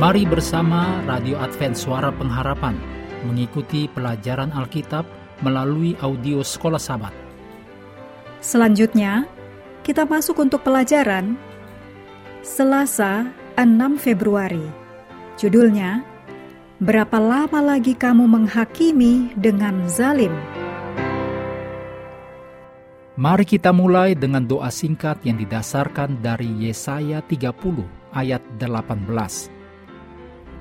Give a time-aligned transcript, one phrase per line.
[0.00, 2.72] Mari bersama Radio Advent Suara Pengharapan
[3.28, 5.04] mengikuti pelajaran Alkitab
[5.44, 7.12] melalui audio Sekolah Sabat.
[8.40, 9.28] Selanjutnya,
[9.84, 11.36] kita masuk untuk pelajaran
[12.40, 13.28] Selasa
[13.60, 14.64] 6 Februari.
[15.36, 16.00] Judulnya,
[16.80, 20.32] Berapa lama lagi kamu menghakimi dengan zalim?
[23.20, 27.52] Mari kita mulai dengan doa singkat yang didasarkan dari Yesaya 30
[28.16, 29.59] ayat 18.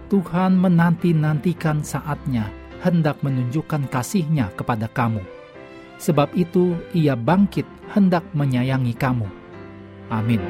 [0.10, 2.50] Tuhan menanti-nantikan saatnya
[2.82, 5.22] hendak menunjukkan kasihnya kepada kamu.
[6.02, 9.30] Sebab itu ia bangkit hendak menyayangi kamu.
[10.10, 10.42] Amin.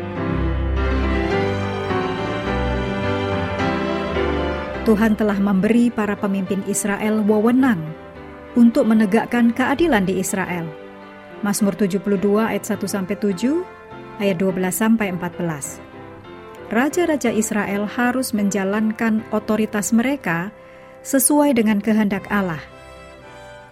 [4.88, 7.84] Tuhan telah memberi para pemimpin Israel wewenang
[8.56, 10.72] untuk menegakkan keadilan di Israel.
[11.44, 12.00] Mazmur 72
[12.40, 13.60] ayat 1 sampai 7,
[14.24, 15.89] ayat 12 sampai 14
[16.70, 20.54] raja-raja Israel harus menjalankan otoritas mereka
[21.02, 22.62] sesuai dengan kehendak Allah.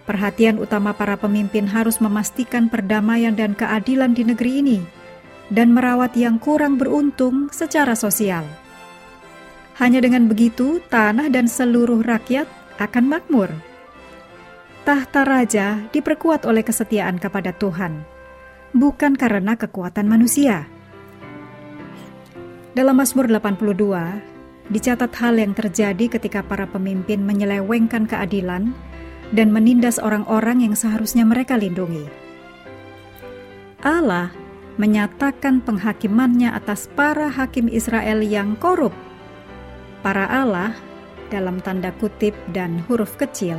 [0.07, 4.79] Perhatian utama para pemimpin harus memastikan perdamaian dan keadilan di negeri ini
[5.51, 8.43] dan merawat yang kurang beruntung secara sosial.
[9.77, 12.49] Hanya dengan begitu, tanah dan seluruh rakyat
[12.81, 13.51] akan makmur.
[14.87, 18.07] Tahta raja diperkuat oleh kesetiaan kepada Tuhan,
[18.71, 20.76] bukan karena kekuatan manusia.
[22.77, 28.69] Dalam Mazmur 82, dicatat hal yang terjadi ketika para pemimpin menyelewengkan keadilan
[29.33, 32.05] dan menindas orang-orang yang seharusnya mereka lindungi.
[33.81, 34.29] Allah
[34.77, 38.93] menyatakan penghakimannya atas para hakim Israel yang korup.
[40.05, 40.77] Para Allah
[41.33, 43.57] dalam tanda kutip dan huruf kecil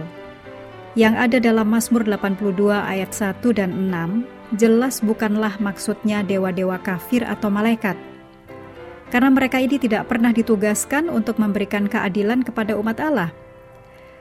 [0.95, 7.51] yang ada dalam Mazmur 82 ayat 1 dan 6 jelas bukanlah maksudnya dewa-dewa kafir atau
[7.51, 7.99] malaikat
[9.09, 13.31] karena mereka ini tidak pernah ditugaskan untuk memberikan keadilan kepada umat Allah,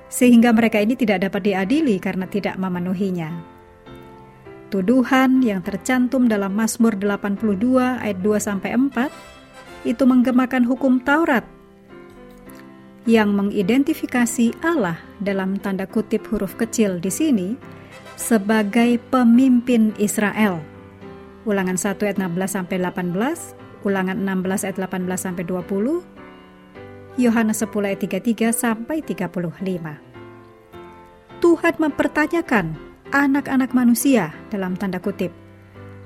[0.08, 3.58] sehingga mereka ini tidak dapat diadili karena tidak memenuhinya.
[4.68, 11.48] Tuduhan yang tercantum dalam Mazmur 82 ayat 2 sampai 4 itu menggemakan hukum Taurat
[13.08, 17.56] yang mengidentifikasi Allah dalam tanda kutip huruf kecil di sini
[18.20, 20.60] sebagai pemimpin Israel.
[21.48, 23.57] Ulangan 1 ayat 16 sampai 18
[23.88, 31.40] Ulangan 16 ayat 18 sampai 20, Yohanes 10 ayat 33 sampai 35.
[31.40, 32.76] Tuhan mempertanyakan
[33.16, 35.32] anak-anak manusia dalam tanda kutip,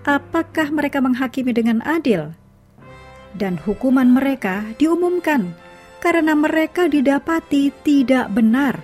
[0.06, 2.38] apakah mereka menghakimi dengan adil?
[3.34, 5.58] Dan hukuman mereka diumumkan
[6.06, 8.78] karena mereka didapati tidak benar.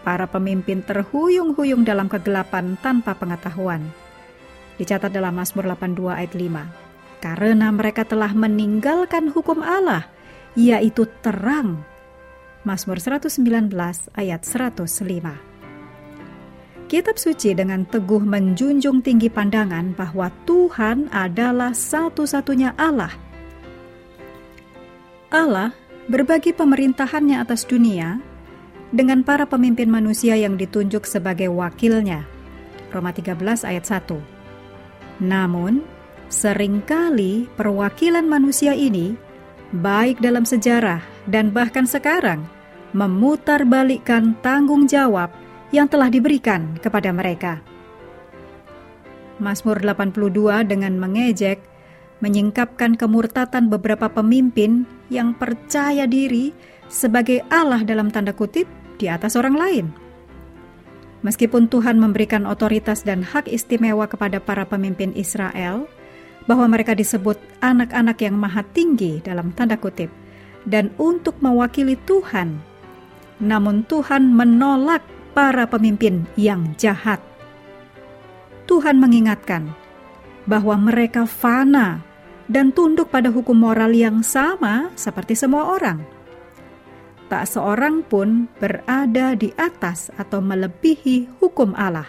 [0.00, 3.84] Para pemimpin terhuyung-huyung dalam kegelapan tanpa pengetahuan.
[4.80, 6.83] Dicatat dalam Mazmur 82 ayat 5
[7.24, 10.04] karena mereka telah meninggalkan hukum Allah,
[10.52, 11.80] yaitu terang.
[12.68, 13.72] Mazmur 119
[14.12, 14.84] ayat 105.
[16.84, 23.16] Kitab suci dengan teguh menjunjung tinggi pandangan bahwa Tuhan adalah satu-satunya Allah.
[25.32, 25.72] Allah
[26.12, 28.20] berbagi pemerintahannya atas dunia
[28.92, 32.28] dengan para pemimpin manusia yang ditunjuk sebagai wakilnya.
[32.92, 35.24] Roma 13 ayat 1.
[35.24, 35.93] Namun,
[36.32, 39.12] Seringkali perwakilan manusia ini,
[39.76, 42.44] baik dalam sejarah dan bahkan sekarang,
[42.96, 45.28] memutarbalikkan tanggung jawab
[45.74, 47.60] yang telah diberikan kepada mereka.
[49.42, 51.58] Mazmur 82 dengan mengejek
[52.22, 56.54] menyingkapkan kemurtatan beberapa pemimpin yang percaya diri
[56.86, 58.64] sebagai Allah dalam tanda kutip
[58.96, 59.86] di atas orang lain.
[61.24, 65.88] Meskipun Tuhan memberikan otoritas dan hak istimewa kepada para pemimpin Israel,
[66.44, 70.12] bahwa mereka disebut anak-anak yang maha tinggi dalam tanda kutip
[70.68, 72.60] dan untuk mewakili Tuhan.
[73.40, 75.04] Namun Tuhan menolak
[75.36, 77.20] para pemimpin yang jahat.
[78.64, 79.68] Tuhan mengingatkan
[80.48, 82.00] bahwa mereka fana
[82.48, 86.00] dan tunduk pada hukum moral yang sama seperti semua orang.
[87.28, 92.06] Tak seorang pun berada di atas atau melebihi hukum Allah.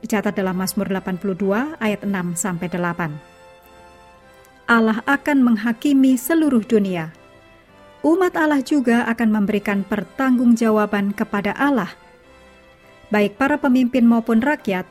[0.00, 3.27] Dicatat dalam Mazmur 82 ayat 6 sampai 8.
[4.68, 7.08] Allah akan menghakimi seluruh dunia.
[8.04, 11.88] Umat Allah juga akan memberikan pertanggungjawaban kepada Allah.
[13.08, 14.84] Baik para pemimpin maupun rakyat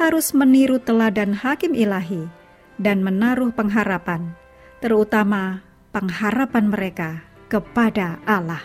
[0.00, 2.24] harus meniru teladan hakim ilahi
[2.80, 4.32] dan menaruh pengharapan,
[4.80, 5.60] terutama
[5.92, 7.20] pengharapan mereka
[7.52, 8.64] kepada Allah.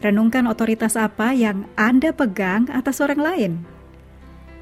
[0.00, 3.52] Renungkan otoritas apa yang Anda pegang atas orang lain.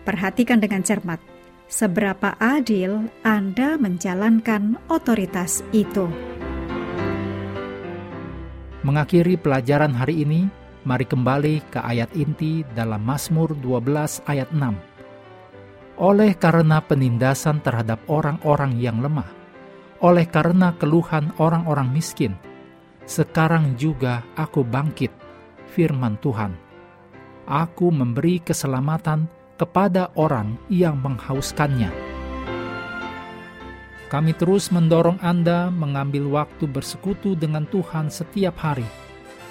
[0.02, 1.22] Perhatikan dengan cermat
[1.68, 6.08] seberapa adil Anda menjalankan otoritas itu.
[8.80, 10.48] Mengakhiri pelajaran hari ini,
[10.88, 16.00] mari kembali ke ayat inti dalam Mazmur 12 ayat 6.
[16.00, 19.28] Oleh karena penindasan terhadap orang-orang yang lemah,
[20.00, 22.32] oleh karena keluhan orang-orang miskin,
[23.04, 25.12] sekarang juga aku bangkit,
[25.68, 26.56] firman Tuhan.
[27.44, 31.90] Aku memberi keselamatan kepada orang yang menghauskannya.
[34.08, 38.86] Kami terus mendorong Anda mengambil waktu bersekutu dengan Tuhan setiap hari,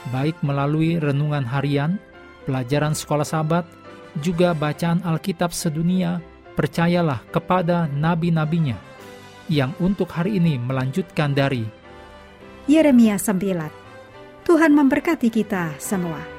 [0.09, 2.01] baik melalui renungan harian,
[2.49, 3.69] pelajaran sekolah sahabat,
[4.17, 6.17] juga bacaan Alkitab sedunia,
[6.57, 8.81] percayalah kepada nabi-nabinya,
[9.45, 11.69] yang untuk hari ini melanjutkan dari
[12.65, 14.43] Yeremia 9.
[14.43, 16.36] Tuhan memberkati kita semua.